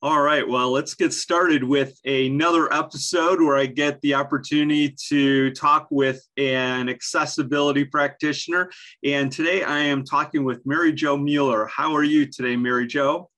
[0.00, 5.50] All right, well, let's get started with another episode where I get the opportunity to
[5.50, 8.70] talk with an accessibility practitioner.
[9.04, 11.66] And today I am talking with Mary Jo Mueller.
[11.66, 13.28] How are you today, Mary Jo?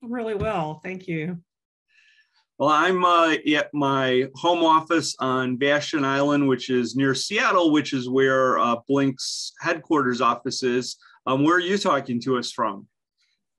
[0.00, 1.40] I'm really well, thank you.
[2.60, 7.92] Well, I'm uh, at my home office on Vashon Island, which is near Seattle, which
[7.92, 10.96] is where uh, Blink's headquarters office is.
[11.26, 12.86] Um, where are you talking to us from?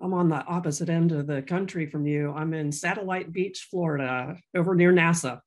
[0.01, 2.31] I'm on the opposite end of the country from you.
[2.31, 5.41] I'm in Satellite Beach, Florida, over near NASA.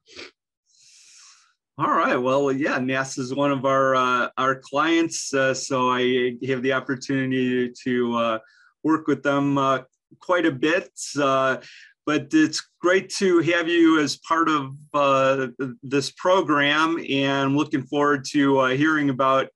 [1.79, 2.17] All right.
[2.17, 6.75] Well, yeah, NASA is one of our uh, our clients, uh, so I have the
[6.75, 8.39] opportunity to uh,
[8.83, 9.81] work with them uh,
[10.21, 10.91] quite a bit.
[11.19, 11.57] Uh,
[12.05, 15.47] but it's great to have you as part of uh,
[15.83, 19.49] this program, and looking forward to hearing about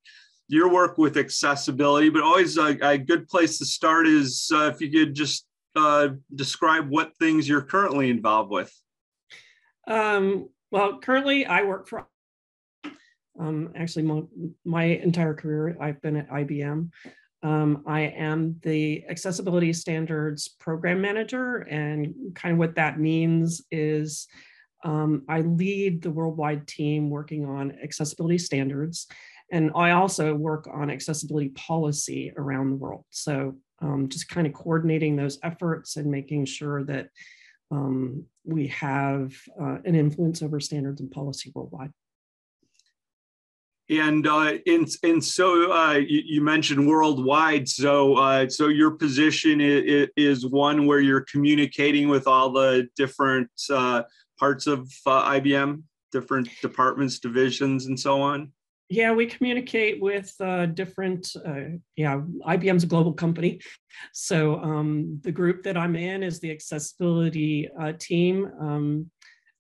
[0.48, 4.80] your work with accessibility, but always a, a good place to start is uh, if
[4.80, 8.72] you could just uh, describe what things you're currently involved with.
[9.86, 12.06] Um, well, currently I work for,
[13.39, 14.22] um, actually my,
[14.64, 16.91] my, entire career, I've been at IBM.
[17.42, 24.27] Um, I am the accessibility standards program manager and kind of what that means is
[24.84, 29.06] um, I lead the worldwide team working on accessibility standards
[29.50, 33.05] and I also work on accessibility policy around the world.
[33.11, 37.08] So um, just kind of coordinating those efforts and making sure that
[37.70, 41.92] um, we have uh, an influence over standards and policy worldwide.
[43.89, 47.68] And uh, and and so uh, you, you, mentioned worldwide.
[47.68, 53.48] So uh, so your position is, is, one where you're communicating with all the different
[53.70, 54.02] uh,
[54.40, 58.51] parts of uh, IBM, different departments, divisions, and so on.
[58.89, 63.61] Yeah, we communicate with uh, different, uh, yeah, IBM's a global company.
[64.13, 69.11] So um, the group that I'm in is the accessibility uh, team, um,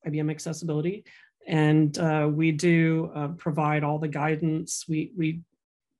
[0.06, 1.04] IBM Accessibility.
[1.48, 4.84] And uh, we do uh, provide all the guidance.
[4.88, 5.40] We, we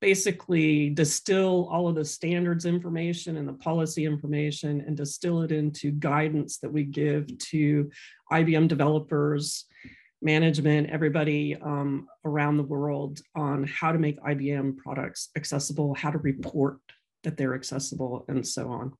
[0.00, 5.91] basically distill all of the standards information and the policy information and distill it into
[5.91, 7.91] guidance that we give to
[8.31, 9.65] IBM developers
[10.22, 16.19] management, everybody um, around the world on how to make IBM products accessible, how to
[16.19, 16.78] report
[17.25, 18.93] that they're accessible, and so on.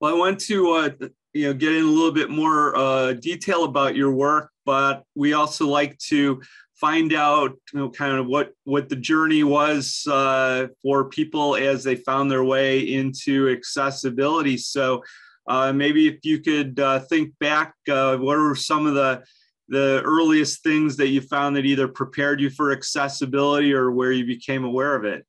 [0.00, 0.90] Well, I want to uh,
[1.32, 5.34] you know get in a little bit more uh, detail about your work, but we
[5.34, 6.40] also like to
[6.74, 11.84] find out you know kind of what what the journey was uh, for people as
[11.84, 14.56] they found their way into accessibility.
[14.56, 15.02] So
[15.46, 19.22] uh, maybe if you could uh, think back, uh, what are some of the
[19.70, 24.26] the earliest things that you found that either prepared you for accessibility or where you
[24.26, 25.24] became aware of it?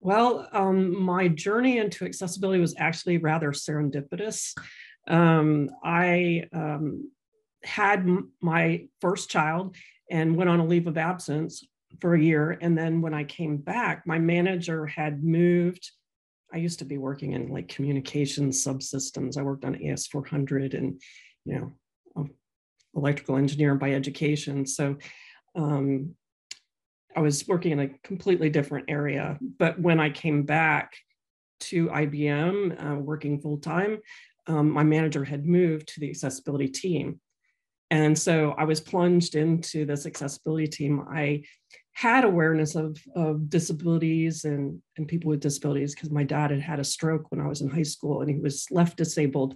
[0.00, 4.52] Well, um, my journey into accessibility was actually rather serendipitous.
[5.08, 7.10] Um, I um,
[7.62, 8.06] had
[8.42, 9.76] my first child
[10.10, 11.64] and went on a leave of absence
[12.00, 12.58] for a year.
[12.60, 15.90] And then when I came back, my manager had moved.
[16.52, 19.38] I used to be working in like communication subsystems.
[19.38, 21.00] I worked on AS400 and,
[21.44, 21.72] you know,
[22.96, 24.66] electrical engineer by education.
[24.66, 24.96] So
[25.54, 26.14] um,
[27.16, 29.38] I was working in a completely different area.
[29.58, 30.94] But when I came back
[31.60, 33.98] to IBM, uh, working full time,
[34.46, 37.20] um, my manager had moved to the accessibility team.
[37.90, 41.04] And so I was plunged into this accessibility team.
[41.08, 41.44] I
[41.92, 46.80] had awareness of, of disabilities and, and people with disabilities because my dad had had
[46.80, 49.54] a stroke when I was in high school and he was left disabled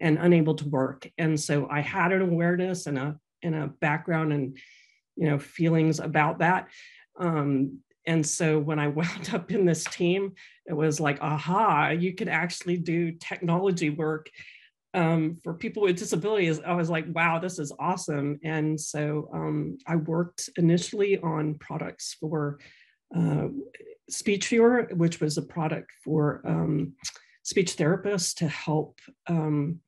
[0.00, 1.10] and unable to work.
[1.18, 4.58] And so I had an awareness and a and a background and
[5.16, 6.68] you know feelings about that.
[7.18, 10.32] Um, and so when I wound up in this team,
[10.66, 14.30] it was like, aha, you could actually do technology work
[14.94, 16.60] um, for people with disabilities.
[16.60, 18.40] I was like, wow, this is awesome.
[18.42, 22.58] And so um, I worked initially on products for
[23.14, 23.48] uh,
[24.10, 26.94] SpeechViewer, which was a product for um,
[27.48, 29.80] speech therapists to help um,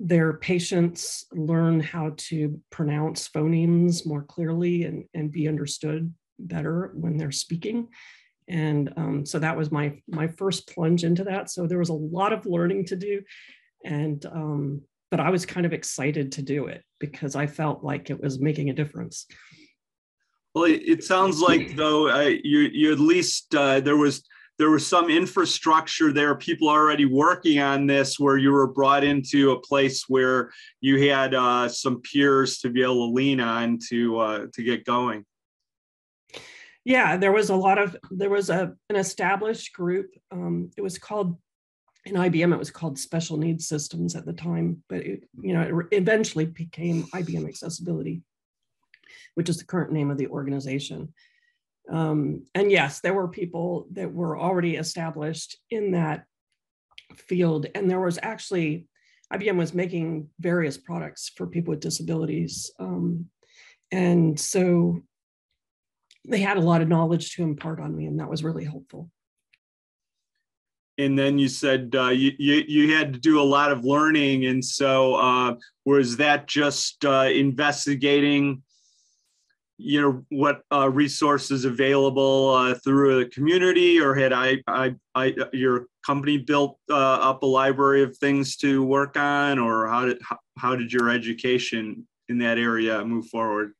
[0.00, 7.18] their patients learn how to pronounce phonemes more clearly and, and be understood better when
[7.18, 7.88] they're speaking.
[8.48, 11.50] And um, so that was my, my first plunge into that.
[11.50, 13.20] So there was a lot of learning to do.
[13.84, 18.08] And, um, but I was kind of excited to do it because I felt like
[18.08, 19.26] it was making a difference.
[20.54, 24.24] Well, it, it sounds like though you you at least uh, there was
[24.58, 29.50] there was some infrastructure there, people already working on this, where you were brought into
[29.50, 34.18] a place where you had uh, some peers to be able to lean on to
[34.18, 35.24] uh, to get going.
[36.84, 40.10] Yeah, there was a lot of there was a an established group.
[40.30, 41.36] Um, it was called
[42.04, 42.52] in IBM.
[42.52, 46.46] It was called Special Needs Systems at the time, but it, you know it eventually
[46.46, 48.22] became IBM Accessibility,
[49.34, 51.12] which is the current name of the organization.
[51.90, 56.24] Um, and yes, there were people that were already established in that
[57.16, 57.66] field.
[57.74, 58.86] And there was actually,
[59.32, 62.70] IBM was making various products for people with disabilities.
[62.78, 63.26] Um,
[63.92, 65.02] and so
[66.26, 69.10] they had a lot of knowledge to impart on me, and that was really helpful.
[70.96, 74.46] And then you said uh, you, you, you had to do a lot of learning,
[74.46, 75.54] and so uh,
[75.84, 78.63] was that just uh, investigating
[79.76, 85.34] you know what uh, resources available uh, through the community or had I, I, I
[85.52, 90.18] your company built uh, up a library of things to work on or how did
[90.22, 93.72] how, how did your education in that area move forward?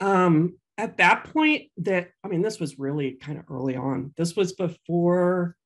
[0.00, 4.12] Um, at that point that i mean this was really kind of early on.
[4.16, 5.56] This was before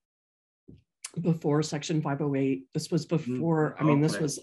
[1.20, 3.35] before section 508 this was mm-hmm.
[3.35, 4.38] before i mean this was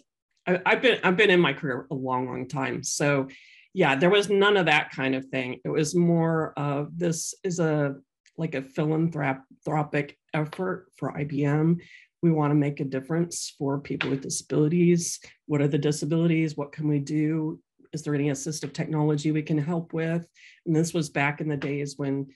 [0.48, 2.84] I, i've been i've been in my career a long long time.
[2.84, 3.28] So
[3.76, 5.60] yeah, there was none of that kind of thing.
[5.66, 7.96] It was more of this is a
[8.38, 11.82] like a philanthropic effort for IBM.
[12.22, 15.20] We want to make a difference for people with disabilities.
[15.48, 16.56] What are the disabilities?
[16.56, 17.60] What can we do?
[17.92, 20.26] Is there any assistive technology we can help with?
[20.66, 22.28] And this was back in the days when,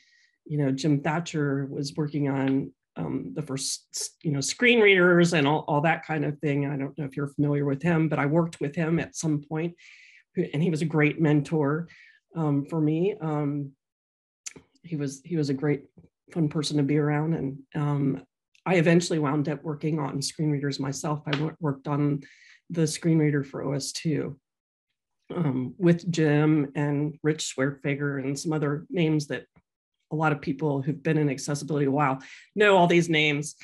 [0.46, 5.48] you know, Jim Thatcher was working on um, the first, you know, screen readers and
[5.48, 6.66] all, all that kind of thing.
[6.66, 9.42] I don't know if you're familiar with him, but I worked with him at some
[9.42, 9.76] point
[10.54, 11.88] and he was a great mentor
[12.36, 13.16] um, for me.
[13.20, 13.72] Um,
[14.84, 15.86] he was he was a great
[16.32, 18.24] fun person to be around, and um,
[18.66, 21.22] I eventually wound up working on screen readers myself.
[21.26, 22.22] I worked on
[22.70, 24.36] the screen reader for OS2
[25.36, 29.46] um, with Jim and Rich Schwerdtfeger and some other names that
[30.12, 32.20] a lot of people who've been in accessibility a while
[32.56, 33.56] know all these names.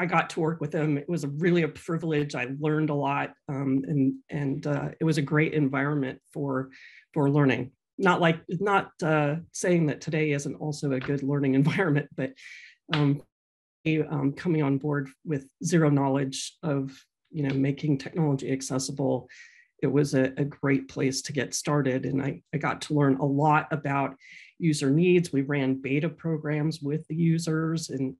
[0.00, 0.96] I got to work with him.
[0.96, 2.34] It was a really a privilege.
[2.34, 6.70] I learned a lot, um, and and uh, it was a great environment for
[7.12, 7.72] for learning.
[7.98, 12.32] Not like not uh, saying that today isn't also a good learning environment, but
[12.94, 13.22] um,
[14.08, 16.98] um, coming on board with zero knowledge of
[17.30, 19.28] you know making technology accessible,
[19.82, 23.16] it was a, a great place to get started, and I I got to learn
[23.16, 24.16] a lot about
[24.58, 25.30] user needs.
[25.30, 28.16] We ran beta programs with the users and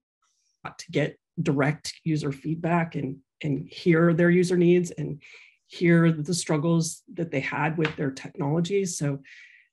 [0.62, 5.22] got to get direct user feedback and and hear their user needs and
[5.66, 8.84] hear the struggles that they had with their technology.
[8.84, 9.20] So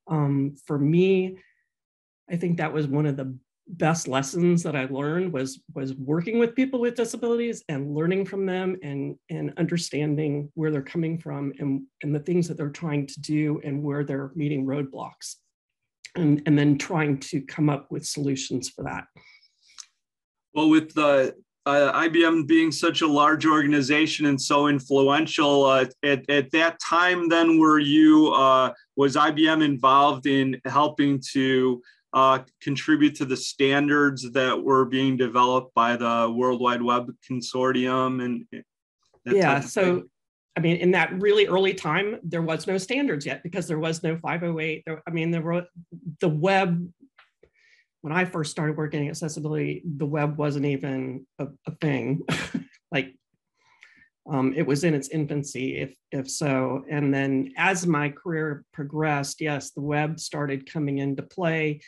[0.08, 1.38] um, for me,
[2.30, 3.36] I think that was one of the
[3.70, 8.46] best lessons that I learned was was working with people with disabilities and learning from
[8.46, 13.08] them and and understanding where they're coming from and and the things that they're trying
[13.08, 15.36] to do and where they're meeting roadblocks
[16.16, 19.06] and and then trying to come up with solutions for that.
[20.54, 21.36] Well, with the
[21.68, 27.28] uh, IBM being such a large organization and so influential, uh, at, at that time,
[27.28, 31.82] then were you uh, was IBM involved in helping to
[32.14, 38.24] uh, contribute to the standards that were being developed by the World Wide Web Consortium
[38.24, 38.46] and
[39.26, 40.04] yeah, so.
[40.56, 44.02] I mean, in that really early time, there was no standards yet because there was
[44.02, 44.84] no 508.
[44.88, 45.68] There, I mean, there
[46.20, 46.92] the web
[48.08, 52.22] when I first started working in accessibility, the web wasn't even a, a thing.
[52.92, 53.14] like
[54.32, 56.86] um, it was in its infancy, if if so.
[56.90, 61.82] And then as my career progressed, yes, the web started coming into play.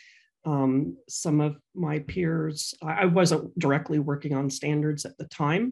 [0.43, 5.71] Um, some of my peers, I wasn't directly working on standards at the time,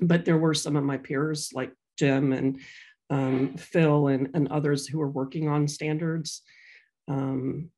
[0.00, 2.60] but there were some of my peers like Jim and
[3.10, 6.40] um, Phil and, and others who were working on standards.
[7.08, 7.70] Um,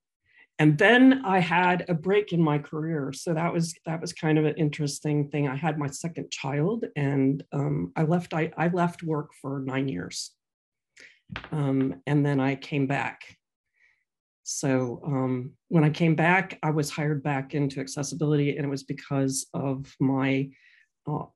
[0.62, 3.12] and then i had a break in my career.
[3.12, 5.49] So that was that was kind of an interesting thing.
[5.49, 9.88] I had my second child and um, i left I, I left work for nine
[9.88, 10.31] years.
[11.50, 13.19] Um, and then i came back.
[14.45, 15.33] So um,
[15.75, 19.76] when i came back i was hired back into accessibility and it was because of
[19.99, 20.49] my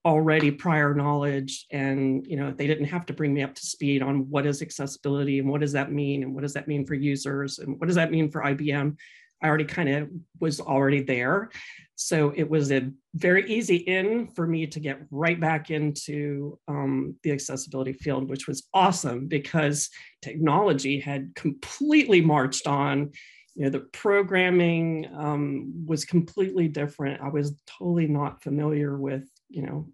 [0.04, 4.00] already prior knowledge and you know they didn't have to bring me up to speed
[4.00, 6.94] on what is accessibility and what does that mean and what does that mean for
[6.94, 8.96] users and what does that mean for ibm
[9.42, 10.08] i already kind of
[10.38, 11.50] was already there
[11.96, 17.16] so it was a very easy in for me to get right back into um,
[17.22, 19.88] the accessibility field, which was awesome because
[20.20, 23.12] technology had completely marched on.
[23.56, 27.22] You know, the programming um, was completely different.
[27.22, 29.88] I was totally not familiar with, you know,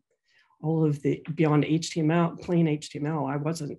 [0.60, 3.32] all of the beyond HTML, plain HTML.
[3.32, 3.78] I wasn't,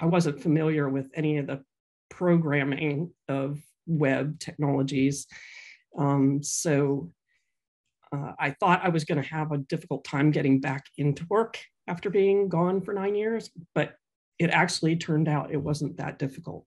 [0.00, 1.64] I wasn't familiar with any of the
[2.10, 5.26] programming of web technologies.
[5.98, 7.10] Um, so
[8.12, 11.58] uh, I thought I was going to have a difficult time getting back into work
[11.88, 13.94] after being gone for nine years, but
[14.38, 16.66] it actually turned out it wasn't that difficult.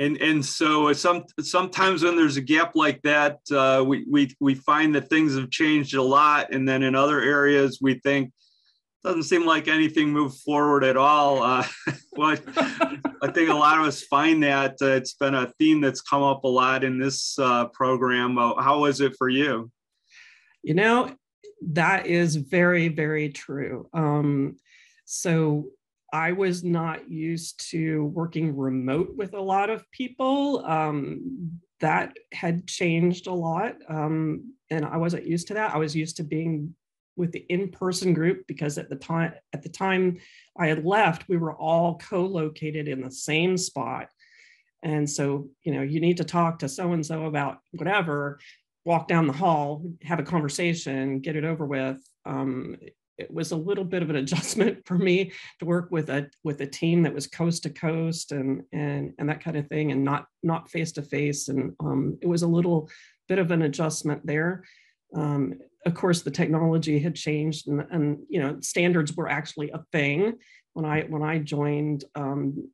[0.00, 4.54] And and so some sometimes when there's a gap like that, uh, we we we
[4.54, 8.32] find that things have changed a lot, and then in other areas we think
[9.04, 11.42] doesn't seem like anything moved forward at all.
[11.42, 11.66] Uh,
[12.12, 12.36] well,
[13.22, 16.22] I think a lot of us find that uh, it's been a theme that's come
[16.22, 18.38] up a lot in this uh, program.
[18.38, 19.70] Uh, how was it for you?
[20.62, 21.14] You know,
[21.62, 23.88] that is very, very true.
[23.92, 24.56] Um,
[25.04, 25.68] so
[26.12, 30.64] I was not used to working remote with a lot of people.
[30.64, 33.76] Um, that had changed a lot.
[33.88, 35.74] Um, and I wasn't used to that.
[35.74, 36.74] I was used to being
[37.16, 40.18] with the in-person group because at the time at the time
[40.56, 44.08] I had left, we were all co-located in the same spot.
[44.82, 48.38] And so, you know, you need to talk to so and so about whatever,
[48.84, 51.98] walk down the hall, have a conversation, get it over with.
[52.24, 52.76] Um,
[53.18, 56.60] it was a little bit of an adjustment for me to work with a with
[56.60, 60.04] a team that was coast to coast and and and that kind of thing, and
[60.04, 61.48] not not face to face.
[61.48, 62.88] And um, it was a little
[63.28, 64.64] bit of an adjustment there.
[65.14, 65.54] Um,
[65.86, 70.34] of course, the technology had changed, and, and you know standards were actually a thing.
[70.74, 72.68] When I when I joined, um,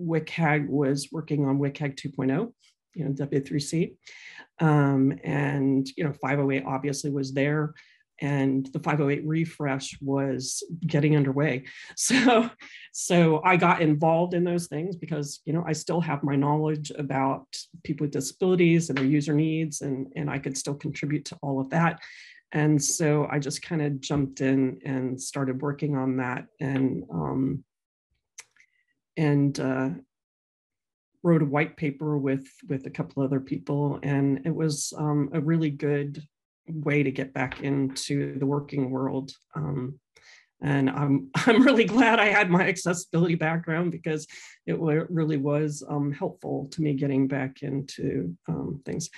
[0.00, 2.52] WCAG was working on WCAG 2.0,
[2.94, 3.96] you know W3C,
[4.60, 7.74] um, and you know 508 obviously was there
[8.20, 11.64] and the 508 refresh was getting underway.
[11.96, 12.50] So
[12.92, 16.90] so i got involved in those things because you know i still have my knowledge
[16.98, 17.46] about
[17.84, 21.60] people with disabilities and their user needs and and i could still contribute to all
[21.60, 22.00] of that.
[22.52, 27.64] And so i just kind of jumped in and started working on that and um,
[29.16, 29.90] and uh,
[31.22, 35.40] wrote a white paper with with a couple other people and it was um, a
[35.40, 36.22] really good
[36.74, 39.32] way to get back into the working world.
[39.54, 39.98] Um,
[40.62, 44.26] and I'm, I'm really glad I had my accessibility background because
[44.66, 49.10] it really was um, helpful to me getting back into um, things.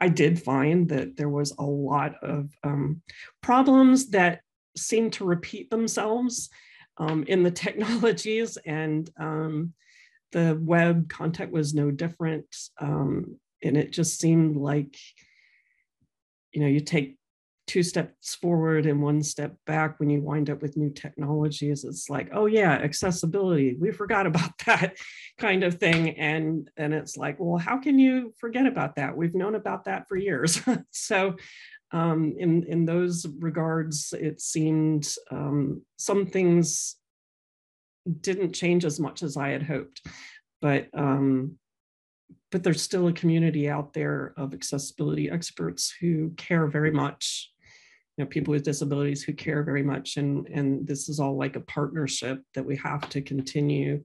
[0.00, 3.00] I did find that there was a lot of um,
[3.40, 4.40] problems that
[4.76, 6.50] seemed to repeat themselves
[6.98, 9.72] um, in the technologies and um,
[10.32, 12.46] the web content was no different.
[12.80, 14.96] and it just seemed like
[16.54, 17.18] you know you take
[17.66, 21.84] two steps forward and one step back when you wind up with new technologies.
[21.84, 23.76] It's like oh yeah accessibility.
[23.78, 24.96] We forgot about that
[25.38, 26.10] kind of thing.
[26.18, 29.16] And and it's like well how can you forget about that?
[29.16, 30.60] We've known about that for years.
[30.90, 31.36] So
[31.92, 36.96] um, in in those regards it seemed um, some things
[38.20, 40.02] didn't change as much as i had hoped.
[40.60, 41.58] But um,
[42.54, 47.50] but there's still a community out there of accessibility experts who care very much
[48.16, 51.56] you know people with disabilities who care very much and and this is all like
[51.56, 54.00] a partnership that we have to continue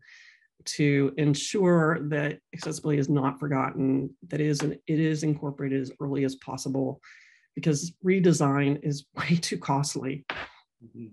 [0.65, 6.33] to ensure that accessibility is not forgotten that is it is incorporated as early as
[6.37, 6.99] possible
[7.53, 10.25] because redesign is way too costly
[10.83, 11.09] mm-hmm.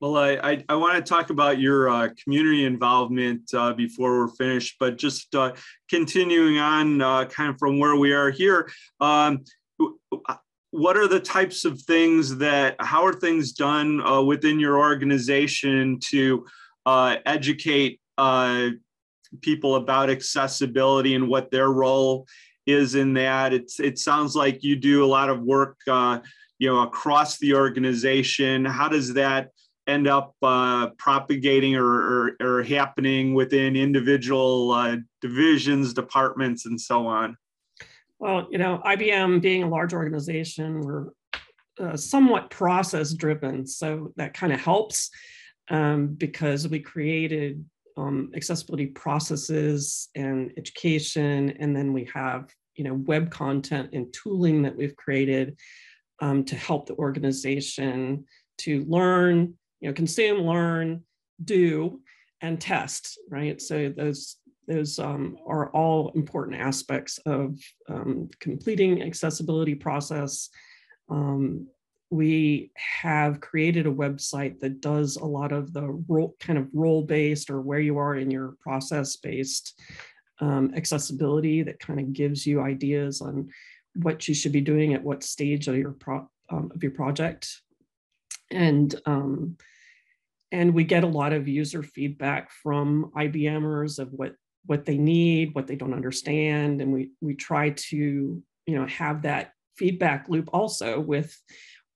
[0.00, 4.28] Well, I, I, I want to talk about your uh, community involvement uh, before we're
[4.28, 5.52] finished, but just uh,
[5.88, 8.70] continuing on uh, kind of from where we are here.
[9.00, 9.44] Um,
[10.70, 16.00] what are the types of things that, how are things done uh, within your organization
[16.10, 16.44] to
[16.86, 18.00] uh, educate
[19.40, 22.26] people about accessibility and what their role
[22.66, 23.52] is in that?
[23.52, 25.78] It's, it sounds like you do a lot of work
[26.58, 29.48] you know across the organization how does that
[29.86, 37.06] end up uh, propagating or, or, or, happening within individual uh, divisions, departments, and so
[37.06, 37.36] on?
[38.18, 41.08] Well, you know, IBM being a large organization, we're
[41.78, 43.66] uh, somewhat process driven.
[43.66, 45.10] So that kind of helps
[45.70, 47.64] um, because we created
[47.96, 54.62] um, accessibility processes and education, and then we have, you know, web content and tooling
[54.62, 55.58] that we've created
[56.20, 58.24] um, to help the organization
[58.58, 61.02] to learn you know, consume, learn,
[61.42, 62.00] do,
[62.40, 63.60] and test, right?
[63.60, 70.48] So those those um, are all important aspects of um, completing accessibility process.
[71.10, 71.66] Um,
[72.10, 77.50] we have created a website that does a lot of the role, kind of role-based
[77.50, 79.78] or where you are in your process-based
[80.40, 83.50] um, accessibility that kind of gives you ideas on
[83.96, 87.60] what you should be doing at what stage of your pro, um, of your project.
[88.54, 89.56] And um,
[90.52, 94.34] and we get a lot of user feedback from IBMers of what
[94.66, 99.22] what they need, what they don't understand, and we we try to you know have
[99.22, 101.36] that feedback loop also with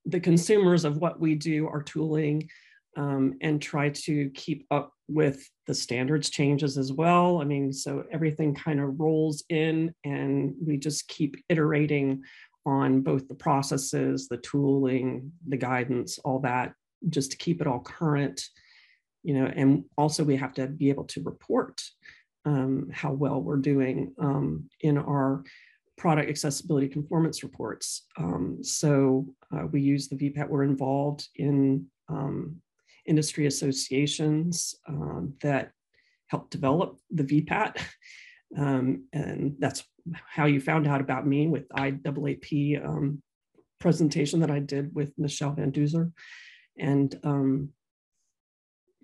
[0.05, 2.49] the consumers of what we do, our tooling,
[2.97, 7.41] um, and try to keep up with the standards changes as well.
[7.41, 12.23] I mean, so everything kind of rolls in and we just keep iterating
[12.69, 16.75] on both the processes, the tooling, the guidance, all that,
[17.09, 18.43] just to keep it all current,
[19.23, 21.81] you know, and also we have to be able to report
[22.45, 25.43] um, how well we're doing um, in our
[25.97, 28.07] product accessibility conformance reports.
[28.19, 32.57] Um, so uh, we use the VPAT, we're involved in um,
[33.07, 35.73] industry associations um, that
[36.27, 37.81] help develop the VPAT.
[38.57, 39.85] Um, and that's
[40.27, 43.23] how you found out about me with IAAP um,
[43.79, 46.13] presentation that I did with Michelle Van Duzer.
[46.79, 47.71] And um,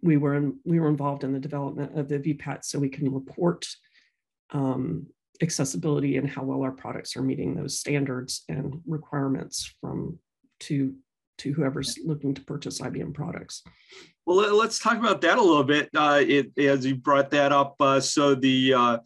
[0.02, 3.12] we were in, we were involved in the development of the VPAT so we can
[3.12, 3.66] report
[4.50, 5.06] um,
[5.42, 10.18] accessibility and how well our products are meeting those standards and requirements from
[10.60, 10.94] to
[11.36, 13.64] to whoever's looking to purchase IBM products.
[14.24, 15.90] Well, let's talk about that a little bit.
[15.92, 18.98] Uh, it, as you brought that up, uh, so the uh,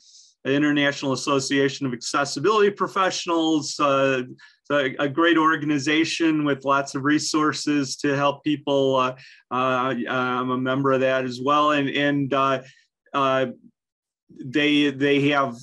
[0.45, 4.23] International Association of Accessibility Professionals, uh,
[4.71, 8.97] a, great organization with lots of resources to help people.
[8.97, 9.17] Uh,
[9.51, 12.31] uh, I'm a member of that as well, and and
[14.45, 15.57] they they have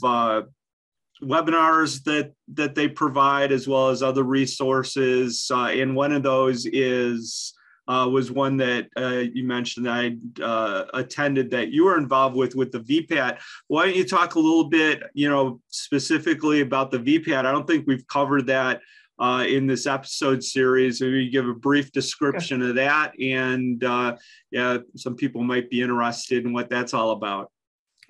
[1.24, 6.66] webinars that that they provide as well as other resources uh, and one of those
[6.66, 7.54] is
[7.88, 12.56] uh, was one that uh, you mentioned I uh, attended that you were involved with
[12.56, 13.40] with the VPAT.
[13.68, 17.46] Why don't you talk a little bit, you know, specifically about the VPAT?
[17.46, 18.82] I don't think we've covered that
[19.20, 21.02] uh, in this episode series.
[21.02, 22.70] Maybe give a brief description okay.
[22.70, 24.18] of that, and uh,
[24.52, 27.52] yeah, some people might be interested in what that's all about.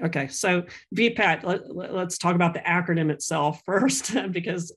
[0.03, 4.75] Okay, so VPAT, let, us talk about the acronym itself first, because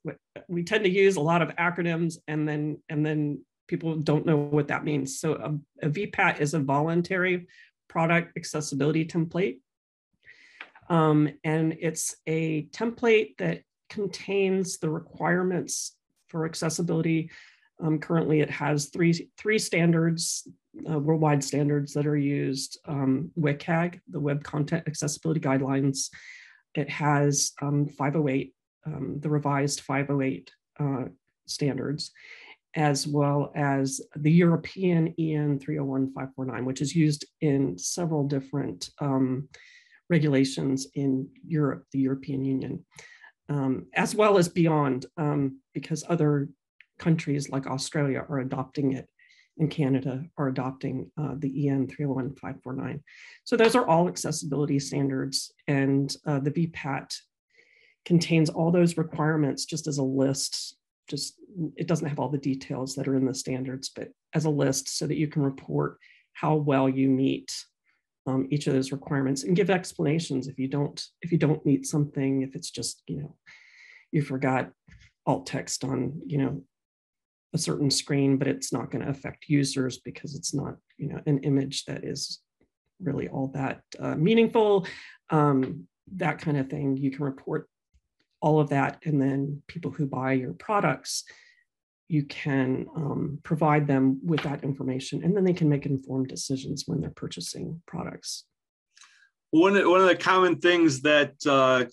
[0.48, 4.37] we tend to use a lot of acronyms and then and then people don't know
[4.37, 5.20] what that means.
[5.20, 7.46] So a, a VPAT is a voluntary
[7.88, 9.61] product accessibility template.
[10.90, 15.96] Um, and it's a template that contains the requirements
[16.28, 17.31] for accessibility.
[17.81, 20.48] Um, currently, it has three, three standards
[20.88, 26.11] uh, worldwide standards that are used, um, WCAG, the Web Content Accessibility Guidelines.
[26.74, 28.54] It has um, 508,
[28.87, 31.04] um, the revised 508 uh,
[31.46, 32.12] standards,
[32.74, 39.48] as well as the European EN 301549, which is used in several different um,
[40.11, 42.85] regulations in Europe, the European Union,
[43.48, 46.48] um, as well as beyond, um, because other
[46.98, 49.09] countries like Australia are adopting it
[49.59, 53.02] and Canada are adopting uh, the EN 301549.
[53.44, 57.14] So those are all accessibility standards and uh, the VPAT
[58.04, 60.77] contains all those requirements just as a list,
[61.08, 61.34] just
[61.76, 64.96] it doesn't have all the details that are in the standards, but as a list
[64.96, 65.98] so that you can report
[66.32, 67.52] how well you meet
[68.26, 71.86] um, each of those requirements and give explanations if you don't if you don't meet
[71.86, 73.36] something if it's just you know
[74.12, 74.70] you forgot
[75.26, 76.62] alt text on you know
[77.54, 81.20] a certain screen, but it's not going to affect users because it's not, you know,
[81.26, 82.40] an image that is
[83.00, 84.86] really all that uh, meaningful.
[85.30, 86.96] Um, that kind of thing.
[86.96, 87.68] You can report
[88.40, 91.24] all of that, and then people who buy your products,
[92.09, 96.85] you can um, provide them with that information, and then they can make informed decisions
[96.87, 98.44] when they're purchasing products.
[99.51, 101.87] One, one of the common things that uh,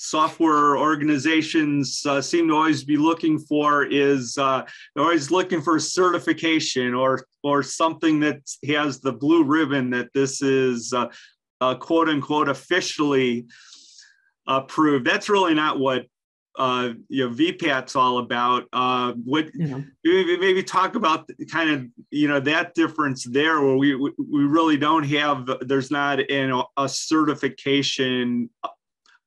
[0.00, 5.78] software organizations uh, seem to always be looking for is uh, they're always looking for
[5.78, 11.08] certification or or something that has the blue ribbon that this is uh,
[11.60, 13.46] uh, quote unquote officially
[14.50, 15.06] approved.
[15.06, 16.06] That's really not what
[16.58, 18.64] uh, you know VPAT's all about.
[18.72, 19.80] Uh, what yeah.
[20.04, 24.76] maybe, maybe talk about kind of you know that difference there, where we we really
[24.76, 28.50] don't have there's not an, a certification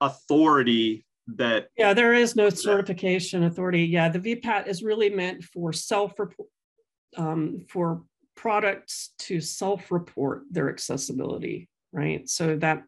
[0.02, 1.70] authority that.
[1.78, 3.86] Yeah, there is no certification authority.
[3.86, 6.50] Yeah, the VPAT is really meant for self report
[7.18, 8.04] um, for
[8.36, 12.28] products to self report their accessibility, right?
[12.28, 12.84] So that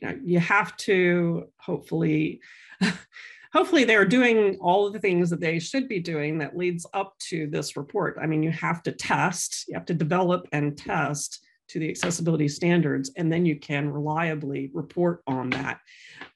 [0.00, 2.40] you know, you have to hopefully,
[3.52, 7.18] hopefully they're doing all of the things that they should be doing that leads up
[7.18, 8.18] to this report.
[8.20, 12.48] I mean, you have to test, you have to develop and test to the accessibility
[12.48, 15.80] standards, and then you can reliably report on that.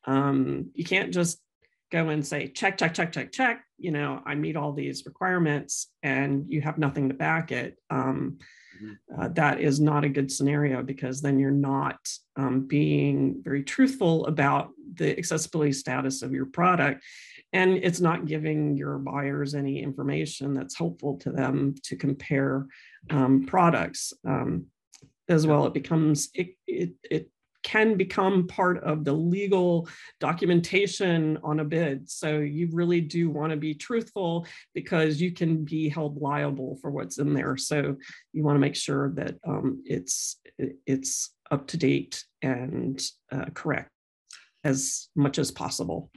[0.05, 1.41] Um, you can't just
[1.93, 5.89] go and say, check, check, check, check, check, you know, I meet all these requirements
[6.03, 7.77] and you have nothing to back it.
[7.91, 8.39] Um.
[9.19, 11.99] Uh, that is not a good scenario because then you're not
[12.37, 17.03] um, being very truthful about the accessibility status of your product.
[17.53, 22.67] And it's not giving your buyers any information that's helpful to them to compare
[23.11, 24.67] um, products um,
[25.29, 25.67] as well.
[25.67, 27.29] It becomes, it, it, it
[27.63, 32.11] can become part of the legal documentation on a bid.
[32.11, 36.91] So you really do want to be truthful because you can be held liable for
[36.91, 37.57] what's in there.
[37.57, 37.97] So
[38.33, 40.37] you want to make sure that um, it's
[40.87, 43.91] it's up to date and uh, correct
[44.63, 46.11] as much as possible.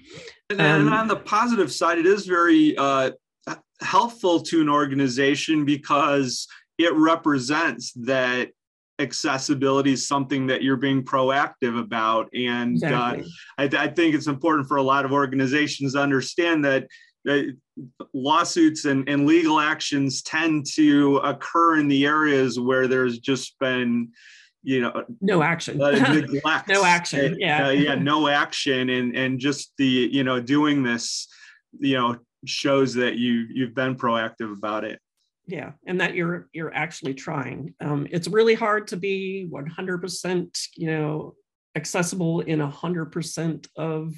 [0.49, 3.11] And, um, on the positive side, it is very uh,
[3.81, 8.49] helpful to an organization because it represents that
[8.99, 12.29] accessibility is something that you're being proactive about.
[12.33, 13.23] And uh, exactly.
[13.23, 13.25] uh,
[13.57, 16.87] I, th- I, think it's important for a lot of organizations to understand that
[17.27, 17.39] uh,
[18.13, 24.09] lawsuits and, and legal actions tend to occur in the areas where there's just been
[24.65, 25.81] you know no action.
[25.81, 26.69] uh, neglect.
[26.69, 27.67] No action yeah.
[27.67, 28.89] uh, yeah no action.
[28.89, 31.27] And and just the you know doing this
[31.79, 34.99] you know shows that you you've been proactive about it
[35.47, 37.73] yeah and that you're you're actually trying.
[37.81, 41.35] Um, it's really hard to be 100% you know
[41.75, 44.13] accessible in 100% of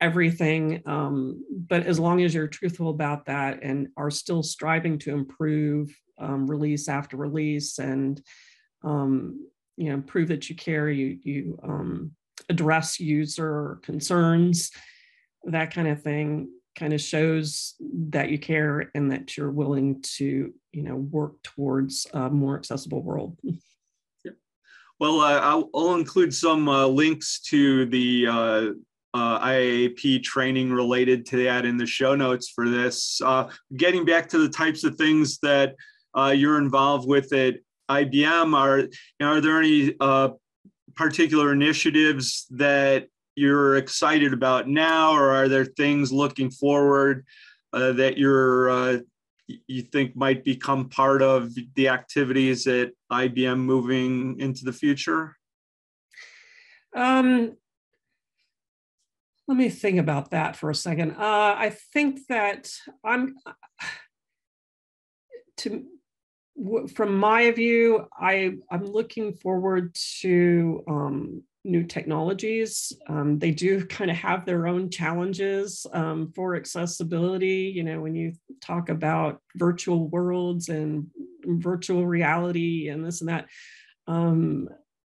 [0.00, 0.82] everything.
[0.86, 5.94] Um, but as long as you're truthful about that and are still striving to improve
[6.18, 8.20] um, release after release and
[8.82, 12.12] um, you know prove that you care you you um,
[12.48, 14.70] address user concerns
[15.44, 20.52] that kind of thing kind of shows that you care and that you're willing to
[20.72, 23.36] you know work towards a more accessible world
[25.00, 25.40] well uh,
[25.74, 28.66] I'll, include some uh, links to the uh,
[29.12, 33.20] uh IAAP training related to that in the show notes for this.
[33.20, 35.74] Uh, getting back to the types of things that
[36.16, 37.56] uh, you're involved with at
[37.90, 38.88] IBM, are,
[39.20, 39.96] are there any
[40.94, 43.08] particular initiatives that
[43.40, 47.24] you're excited about now, or are there things looking forward
[47.72, 48.98] uh, that you're uh,
[49.66, 55.36] you think might become part of the activities at IBM moving into the future?
[56.94, 57.56] Um,
[59.48, 61.12] let me think about that for a second.
[61.12, 62.70] Uh, I think that
[63.02, 63.34] I'm
[65.58, 65.86] to
[66.94, 72.92] from my view, I I'm looking forward to um, new technologies.
[73.08, 77.72] Um, they do kind of have their own challenges um, for accessibility.
[77.74, 81.06] You know, when you talk about virtual worlds and
[81.44, 83.48] virtual reality and this and that,
[84.06, 84.68] um,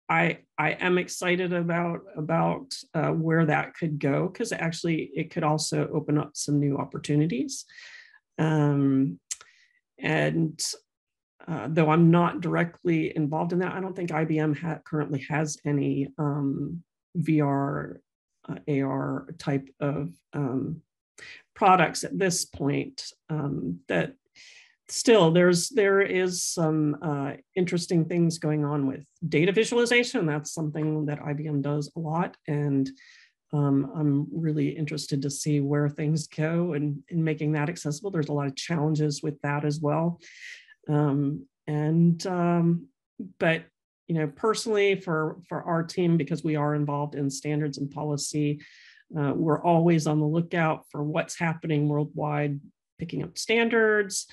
[0.09, 5.45] I I am excited about about uh, where that could go because actually it could
[5.45, 7.65] also open up some new opportunities.
[8.39, 9.19] Um,
[9.99, 10.61] and
[11.47, 15.59] uh, though I'm not directly involved in that, I don't think IBM ha- currently has
[15.65, 16.83] any um,
[17.19, 17.99] VR,
[18.49, 20.83] uh, AR type of um,
[21.55, 23.05] products at this point.
[23.29, 24.15] Um, that
[24.89, 30.27] still there's there is some uh, interesting things going on with data visualization.
[30.27, 32.91] That's something that IBM does a lot, and
[33.53, 38.11] um, I'm really interested to see where things go and in making that accessible.
[38.11, 40.21] There's a lot of challenges with that as well.
[40.89, 42.89] Um, and um,
[43.39, 43.65] but
[44.07, 48.61] you know personally for for our team because we are involved in standards and policy
[49.19, 52.61] uh, we're always on the lookout for what's happening worldwide
[52.99, 54.27] picking up standards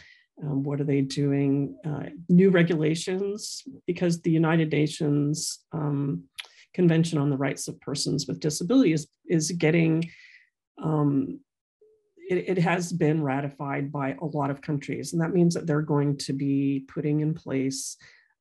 [0.44, 6.24] um, what are they doing uh, new regulations because the united nations um,
[6.74, 10.10] convention on the rights of persons with disabilities is getting
[10.82, 11.40] um,
[12.32, 15.12] it, it, has been ratified by a lot of countries.
[15.12, 17.98] And that means that they're going to be putting in place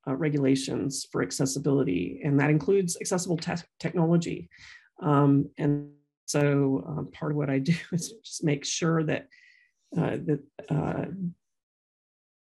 [0.06, 4.48] uh, regulations for accessibility, and that includes accessible te technology.
[5.02, 5.90] Um, and
[6.26, 9.26] so um, part of what I do is just make sure that,
[9.98, 11.04] uh, that uh,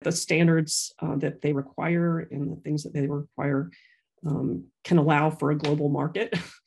[0.03, 3.71] the standards uh, that they require and the things that they require
[4.27, 6.35] um, can allow for a global market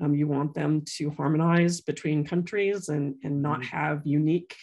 [0.00, 3.76] Um, you want them to harmonize between countries and, and not mm-hmm.
[3.76, 4.54] have unique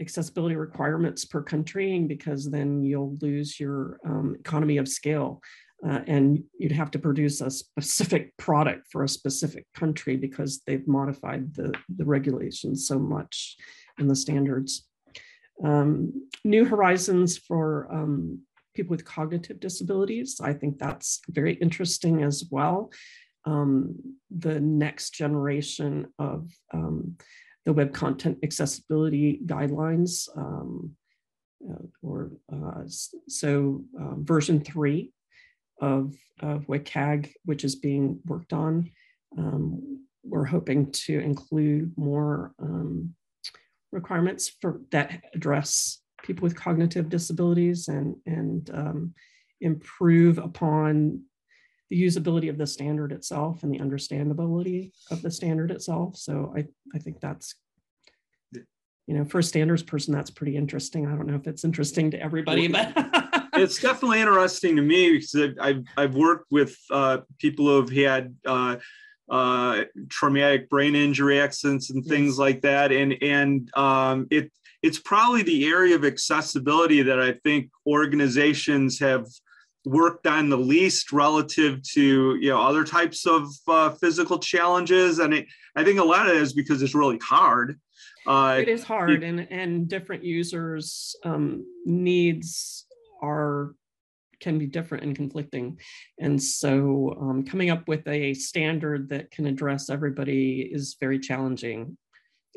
[0.00, 5.40] accessibility requirements per country because then you'll lose your um, economy of scale.
[5.86, 10.88] uh, and you'd have to produce a specific product for a specific country because they've
[10.88, 13.56] modified the, the regulations so much
[13.98, 14.88] and the standards.
[15.64, 18.40] Um, new horizons for um,
[18.74, 20.40] people with cognitive disabilities.
[20.42, 22.90] I think that's very interesting as well.
[23.48, 27.16] Um, the next generation of um,
[27.64, 30.92] the web content accessibility guidelines, um,
[31.68, 32.82] uh, or uh,
[33.26, 35.12] so um, version three
[35.80, 38.90] of, of WCAG, which is being worked on.
[39.38, 43.14] Um, we're hoping to include more um,
[43.92, 49.14] requirements for that address people with cognitive disabilities and, and um,
[49.62, 51.22] improve upon
[51.90, 56.16] the usability of the standard itself and the understandability of the standard itself.
[56.16, 57.54] So I, I think that's,
[58.52, 61.06] you know, for a standards person, that's pretty interesting.
[61.06, 62.92] I don't know if it's interesting to everybody, but
[63.54, 68.34] it's definitely interesting to me because I've, I've worked with uh, people who have had
[68.44, 68.76] uh,
[69.30, 72.38] uh, traumatic brain injury accidents and things yes.
[72.38, 72.92] like that.
[72.92, 79.26] And, and um, it, it's probably the area of accessibility that I think organizations have
[79.88, 85.18] worked on the least relative to you know other types of uh, physical challenges.
[85.18, 85.46] And it,
[85.76, 87.78] i think a lot of it is because it's really hard.
[88.26, 92.86] Uh, it is hard it, and and different users um, needs
[93.22, 93.74] are
[94.40, 95.78] can be different and conflicting.
[96.20, 101.96] And so um, coming up with a standard that can address everybody is very challenging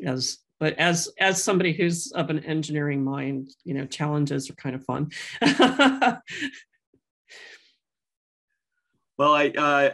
[0.04, 4.74] as but as as somebody who's of an engineering mind you know challenges are kind
[4.74, 5.10] of fun
[9.18, 9.90] well i uh,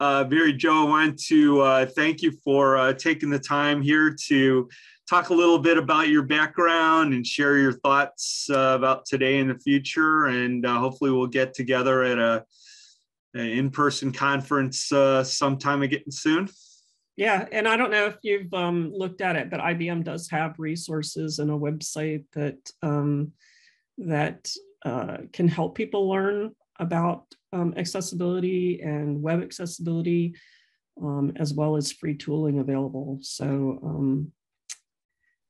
[0.00, 4.14] uh, Mary Jo, I want to uh, thank you for uh, taking the time here
[4.26, 4.68] to
[5.08, 9.50] talk a little bit about your background and share your thoughts uh, about today and
[9.50, 10.26] the future.
[10.26, 12.44] And uh, hopefully, we'll get together at a,
[13.34, 16.48] in-person conference uh, sometime again soon.
[17.16, 20.54] Yeah, and I don't know if you've um, looked at it, but IBM does have
[20.58, 23.32] resources and a website that um,
[23.98, 24.50] that
[25.32, 30.34] can help people learn about um, accessibility and web accessibility,
[31.02, 33.18] um, as well as free tooling available.
[33.22, 34.32] So um,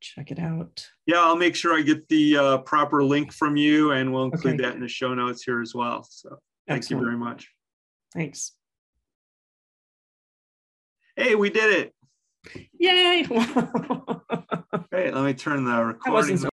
[0.00, 0.86] check it out.
[1.06, 4.60] Yeah, I'll make sure I get the uh, proper link from you, and we'll include
[4.60, 4.64] okay.
[4.64, 6.06] that in the show notes here as well.
[6.08, 6.30] So
[6.66, 7.00] thank Excellent.
[7.00, 7.48] you very much.
[8.14, 8.52] Thanks.
[11.16, 11.94] Hey, we did it.
[12.78, 13.22] Yay.
[14.90, 15.14] Great.
[15.14, 16.48] Let me turn the recording.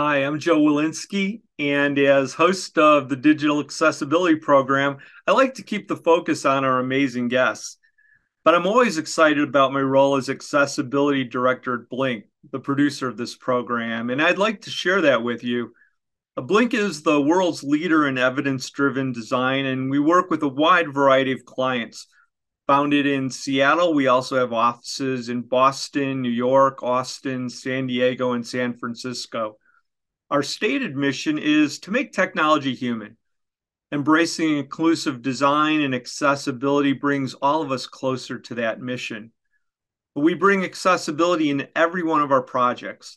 [0.00, 5.64] Hi, I'm Joe Welinske, and as host of the Digital Accessibility Program, I like to
[5.64, 7.78] keep the focus on our amazing guests.
[8.44, 13.16] But I'm always excited about my role as Accessibility Director at Blink, the producer of
[13.16, 15.74] this program, and I'd like to share that with you
[16.36, 20.48] uh, Blink is the world's leader in evidence driven design, and we work with a
[20.48, 22.06] wide variety of clients.
[22.68, 28.46] Founded in Seattle, we also have offices in Boston, New York, Austin, San Diego, and
[28.46, 29.56] San Francisco.
[30.30, 33.16] Our stated mission is to make technology human.
[33.90, 39.32] Embracing inclusive design and accessibility brings all of us closer to that mission.
[40.14, 43.16] We bring accessibility in every one of our projects.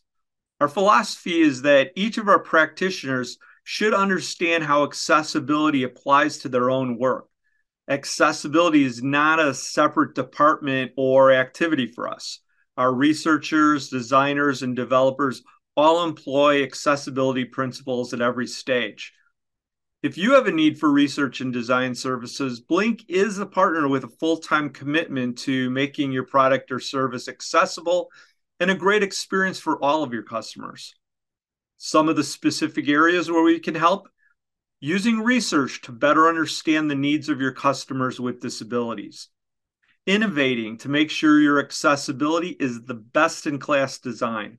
[0.61, 6.69] Our philosophy is that each of our practitioners should understand how accessibility applies to their
[6.69, 7.27] own work.
[7.89, 12.39] Accessibility is not a separate department or activity for us.
[12.77, 15.43] Our researchers, designers, and developers
[15.75, 19.13] all employ accessibility principles at every stage.
[20.03, 24.03] If you have a need for research and design services, Blink is a partner with
[24.03, 28.09] a full time commitment to making your product or service accessible
[28.59, 30.95] and a great experience for all of your customers.
[31.77, 34.07] Some of the specific areas where we can help
[34.79, 39.29] using research to better understand the needs of your customers with disabilities,
[40.07, 44.57] innovating to make sure your accessibility is the best in class design.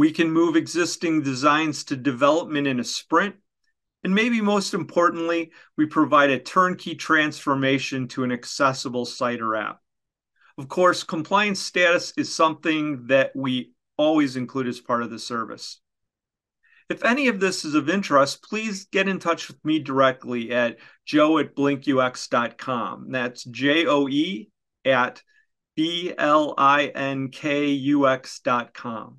[0.00, 3.34] We can move existing designs to development in a sprint.
[4.02, 9.80] And maybe most importantly, we provide a turnkey transformation to an accessible site or app.
[10.56, 15.82] Of course, compliance status is something that we always include as part of the service.
[16.88, 20.78] If any of this is of interest, please get in touch with me directly at
[21.04, 23.10] joe at blinkux.com.
[23.10, 24.50] That's J O E
[24.82, 25.22] at
[25.76, 29.18] B L I N K U X.com.